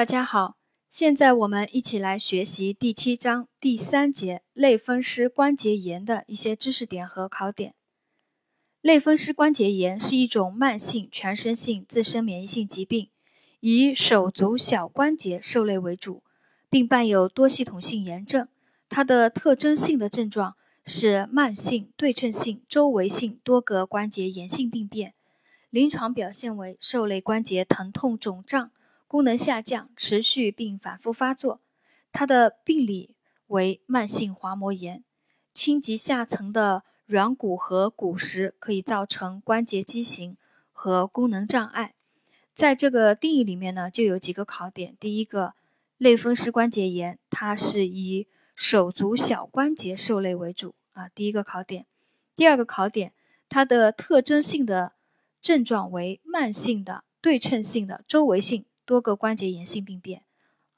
[0.00, 0.56] 大家好，
[0.88, 7.74] 现在我们一起来学习第七章第三节类风湿关节炎的一些知识点和考点。
[8.80, 13.10] 类风湿关节炎是一种慢性全身性自身免疫性疾病，
[13.60, 16.22] 以手足小关节受累为主，
[16.70, 18.48] 并伴有多系统性炎症。
[18.88, 20.56] 它的特征性的症状
[20.86, 25.12] 是慢性对称性周围性多个关节炎性病变，
[25.68, 28.70] 临床表现为受累关节疼痛肿胀。
[29.10, 31.60] 功能下降，持续并反复发作。
[32.12, 33.16] 它的病理
[33.48, 35.02] 为慢性滑膜炎，
[35.52, 40.36] 侵及下层的软骨和骨石，可以造成关节畸形
[40.70, 41.94] 和功能障碍。
[42.54, 44.96] 在这个定义里面呢，就有几个考点。
[45.00, 45.54] 第一个，
[45.98, 51.84] 类风湿关节炎，它是以手足小关节受累为主啊，第一个考点。
[52.36, 53.12] 第二个考点，
[53.48, 54.92] 它的特征性的
[55.42, 58.64] 症状为慢性的、对称性的、周围性。
[58.90, 60.24] 多个关节炎性病变，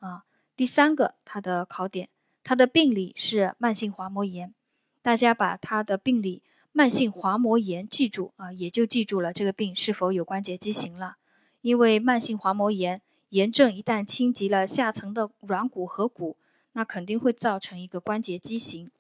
[0.01, 2.11] 啊，第三个它的考点，
[2.45, 4.55] 它的病理是慢性滑膜炎，
[5.01, 11.17] 大家把它的病理慢性滑膜炎记住啊，也就记住了这个病是否有关节畸形了。
[11.63, 16.37] 因为慢性滑膜炎炎症一旦侵及了下层的软骨和骨，
[16.73, 18.91] 那肯定会造成一个关节畸形，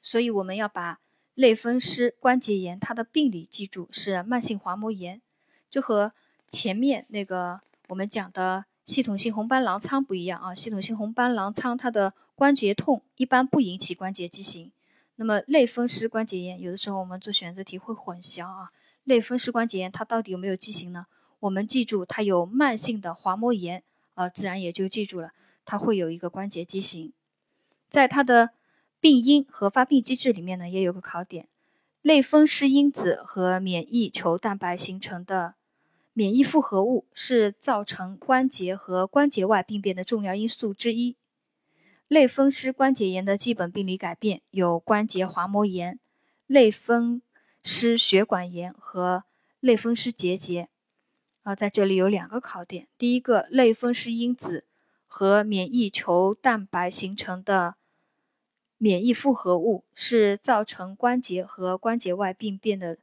[0.00, 1.00] 所以我们要把
[1.34, 5.20] 类风湿关节炎它的病理记住是慢性滑膜炎，
[5.68, 6.12] 就和
[6.46, 7.62] 前面那个。
[7.88, 14.72] 我们讲的系统性红斑狼疮不一样啊，系统性红斑狼疮它的关节痛一般不引起关节畸形。
[15.16, 18.70] 那么类风湿关节炎有的时候我们做选择题会混淆啊，
[19.04, 21.06] 类风湿关节炎它到底有没有畸形呢？
[21.40, 23.82] 我们记住它有慢性的滑膜炎，
[24.14, 25.30] 呃，自然也就记住了
[25.64, 27.12] 它会有一个关节畸形。
[27.88, 28.50] 在它的
[29.00, 31.48] 病因和发病机制里面呢，也有个考点，
[32.02, 35.54] 类风湿因子和免疫球蛋白形成的。
[36.18, 41.14] 免疫复合物是造成关节和关节外病变的重要因素之一。
[42.08, 46.00] 类风湿关节炎的基本病理改变有关节滑膜炎、
[46.46, 47.20] 类风
[47.62, 49.24] 湿血管炎和
[49.60, 50.70] 类风湿结节。
[51.42, 54.64] 啊，在这里有两个考点：第一个，类风湿因子
[55.06, 57.74] 和免疫球蛋白形成的
[58.78, 62.96] 免疫复合物是造成关节和关节外病变的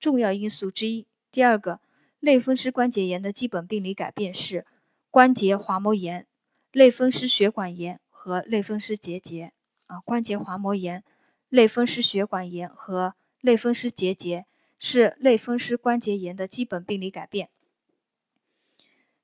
[0.00, 1.06] 重要因素之一。
[1.30, 1.80] 第二个。
[2.24, 4.64] 类风湿关节炎的基本病理改变是
[5.10, 6.26] 关节滑膜炎、
[6.72, 9.52] 类风湿血管炎和类风湿结节。
[9.84, 11.04] 啊，关节滑膜炎、
[11.50, 14.46] 类风湿血管炎和类风湿结节
[14.78, 17.50] 是类风湿关节炎的基本病理改变。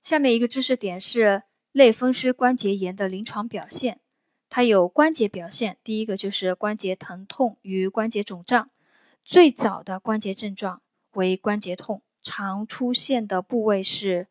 [0.02, 4.02] 下面一个知识点是类风湿关节炎的临床表现，
[4.50, 8.70] 它有关节表现，第一个就是关节疼痛与关节肿胀，
[9.24, 12.02] 最早的关节症状为关节痛。
[12.22, 14.28] 常出现的部位是，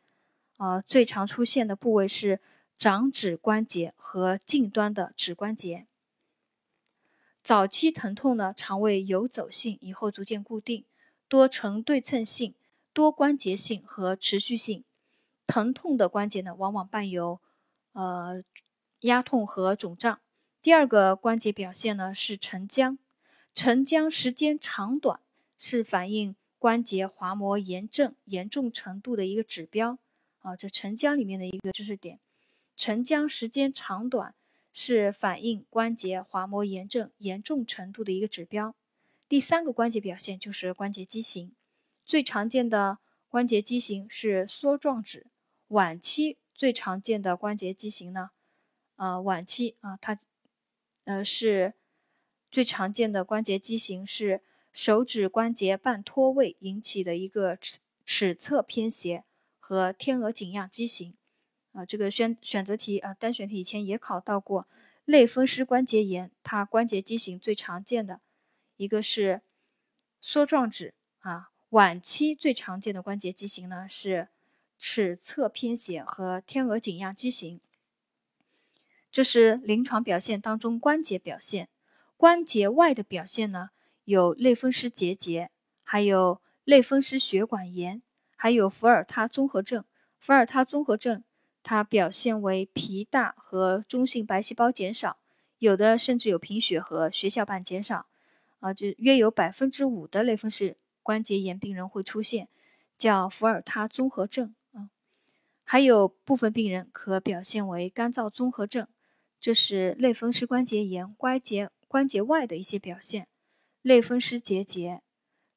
[0.58, 2.40] 呃，最常出现的部位是
[2.78, 5.88] 掌指关节和近端的指关节。
[7.42, 10.86] 早期疼痛呢，常为游走性，以后逐渐固定，
[11.28, 12.54] 多呈对称性、
[12.94, 14.84] 多关节性和持续性。
[15.48, 17.40] 疼痛的关节呢，往往伴有
[17.94, 18.44] 呃
[19.00, 20.20] 压痛和肿胀。
[20.62, 23.00] 第二个关节表现呢是沉僵，
[23.54, 25.22] 沉僵时间长短
[25.58, 26.36] 是反映。
[26.60, 29.98] 关节滑膜炎症严重程度的一个指标
[30.40, 32.20] 啊，这沉僵里面的一个知识点，
[32.76, 34.36] 沉僵时间长短
[34.74, 38.76] 是反映关节滑膜炎症严重程度的一个指标。
[39.30, 41.54] 第三个关节表现就是关节畸形，
[42.06, 42.98] 最常见的
[43.30, 45.28] 关节畸形是梭状指。
[45.70, 48.32] 晚期最常见的关节畸形呢，
[48.98, 50.20] 啊，晚期啊，它
[51.06, 51.76] 呃是
[52.52, 54.42] 最常见的关节畸形是。
[54.82, 59.26] 手指关节半脱位引起的一个尺尺侧偏斜
[59.60, 61.14] 和天鹅颈样畸形，
[61.74, 64.70] 啊，这个选选择题啊单选题以前也考到过。
[65.04, 68.22] 类风湿关节炎，它关节畸形最常见的
[68.78, 69.42] 一个是
[70.24, 74.30] 梭状指啊，晚期最常见的关节畸形呢是
[74.78, 77.60] 尺侧偏斜和天鹅颈样畸形。
[79.12, 81.68] 这是临床表现当中关节表现，
[82.16, 83.72] 关节外的表现呢？
[84.10, 85.52] 有类风湿结节，
[85.84, 88.02] 还有类风湿血管炎，
[88.36, 89.86] 还有伏尔塔综合症。
[90.18, 91.24] 伏尔塔综合症
[91.62, 95.20] 它表现为皮大和中性白细胞减少，
[95.60, 98.08] 有的甚至有贫血和血小板减少。
[98.62, 102.50] 啊，就约有百分之五的类风湿关节炎病人会出现，
[102.98, 104.56] 叫伏尔塔综合症。
[104.72, 104.90] 啊，
[105.64, 108.88] 还有部分病人可表现为干燥综合症，
[109.40, 113.28] 这是类风湿关节炎关节关节外的一些表现。
[113.82, 115.02] 类风湿结节、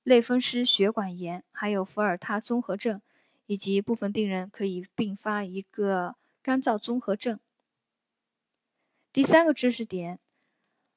[0.03, 3.03] 类风湿血管炎，还有伏尔塔综合症，
[3.47, 7.41] 以及部分病人可以并发一个干燥综合症。
[9.13, 10.21] 第三个知识点，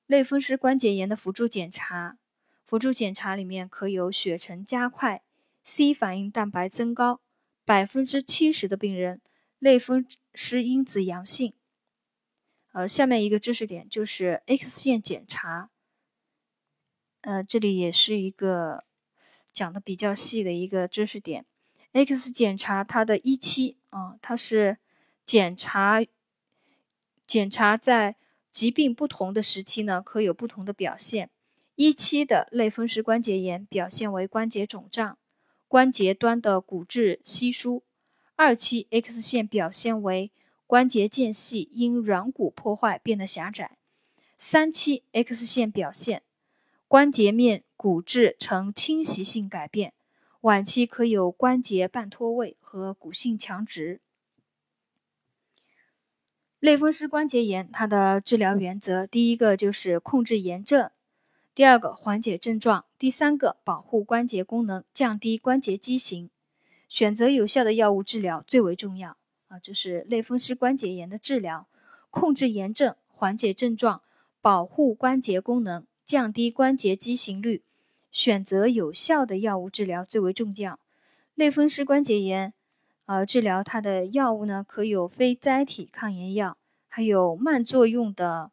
[0.06, 2.18] 类风湿关节炎的辅助检查，
[2.66, 5.24] 辅助检查里面可有血沉加快、
[5.64, 7.22] C 反应蛋白增高，
[7.66, 9.22] 百分之七十的病人
[9.60, 11.54] 类风湿因子阳性。
[12.72, 15.70] 呃，下面一个知识点就是 X 线检查，
[17.26, 18.84] 呃，这里也是一个
[19.52, 21.44] 讲的比较细的一个知识点。
[21.92, 24.78] X 检查它的一期啊，它是
[25.26, 26.06] 检查。
[27.26, 28.16] 检查在
[28.52, 31.32] 疾病不同的时期呢，可有不同的表现。
[31.74, 35.18] 一期的类风湿关节炎表现为关节肿胀、
[35.68, 37.82] 关节端的骨质稀疏；
[38.36, 40.32] 二期 X 线表现为
[40.68, 43.72] 关节间隙因软骨破坏变得狭窄；
[44.38, 46.22] 三期 X 线表现
[46.88, 49.92] 关节面骨质呈倾斜性改变；
[50.42, 54.02] 晚期可有关节半脱位和骨性强直。
[56.60, 60.92] 类风湿关节炎，它的治疗原则，第一个就是控制炎症，
[61.54, 66.30] 第二个缓解症状，第三个保护关节功能，降低关节畸形。
[66.88, 69.18] 选择有效的药物治疗最为重要
[69.48, 69.60] 啊！
[69.60, 71.68] 就是类风湿关节炎的治疗，
[72.12, 74.04] 控制炎症，缓解症状，
[74.40, 77.64] 保护关节功能，降低关节畸形率。
[78.12, 80.80] 选择有效的药物治疗最为重要。
[81.34, 82.54] 类风湿关节炎。
[83.08, 86.58] 呃，治疗它的药物呢，可有非甾体抗炎药，
[86.88, 88.52] 还有慢作用的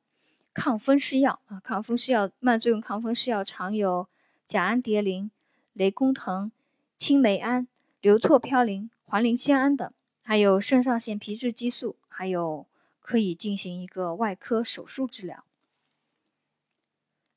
[0.53, 1.61] 抗风湿药啊。
[1.61, 4.09] 抗风湿药慢作用抗风湿药常有
[4.45, 5.31] 甲氨蝶呤、
[5.73, 6.51] 雷公藤、
[6.99, 7.69] 青霉胺、
[8.01, 9.91] 硫唑嘌呤、环磷酰胺等，
[10.23, 12.67] 还有肾上腺皮质激素，还有
[13.01, 15.45] 可以进行一个外科手术治疗。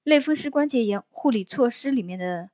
[0.06, 2.52] 类风湿关节炎护理措施里面的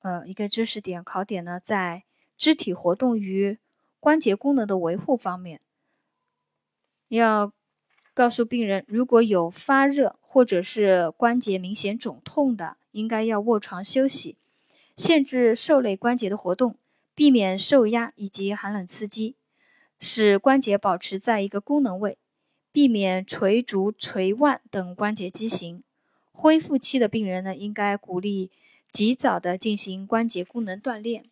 [0.00, 2.02] 呃一个知识点考点呢，在
[2.36, 3.58] 肢体活动与
[4.00, 5.60] 关节功能的维护方面，
[7.06, 7.52] 要
[8.12, 14.36] 告诉病人，如果有发热或者是关节明显肿痛的，应该要卧床休息，
[14.96, 16.76] 限制受累关节的活动，
[17.14, 19.36] 避免受压以及寒冷刺激，
[20.00, 22.18] 使关节保持在一个功能位，
[22.72, 25.84] 避免垂足、垂腕等关节畸形。
[26.40, 28.50] 恢复期的病人呢，应该鼓励
[28.90, 31.26] 及早的进行关节功能锻炼。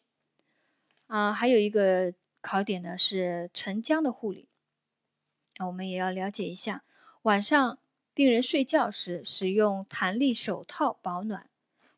[1.07, 2.15] 啊，还有一个。
[2.41, 4.47] 考点呢是沉僵的护理，
[5.59, 6.85] 那我们也要了解一下。
[7.23, 7.79] 晚上
[8.15, 11.51] 病人睡觉时使用弹力手套保暖，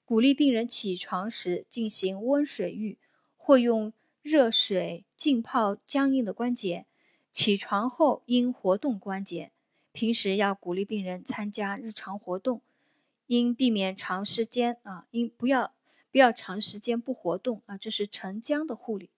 [0.06, 2.96] 鼓励病人起床时进行温水浴
[3.36, 3.92] 或用
[4.22, 6.86] 热水浸泡僵硬的关节。
[7.30, 9.52] 起床后应活动关节。
[9.92, 12.62] 平时要鼓励病人参加日常活动，
[13.30, 15.72] 应避免长时间啊，应不要
[16.10, 19.10] 不要长时间不活动啊，这是沉僵的护理。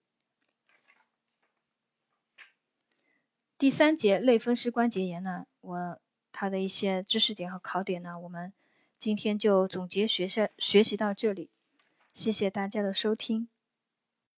[3.57, 5.99] 第三节类风湿关节炎呢，我
[6.31, 8.53] 它的一些知识点和考点呢，我们
[8.99, 11.49] 今天就总结学下学习到这里，
[12.13, 13.49] 谢谢大家的收听。